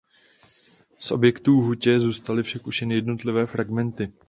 Z 0.95 1.11
objektů 1.11 1.51
hutě 1.61 1.99
zůstaly 1.99 2.43
však 2.43 2.67
už 2.67 2.81
jen 2.81 2.91
jednotlivé 2.91 3.45
fragmenty. 3.45 4.11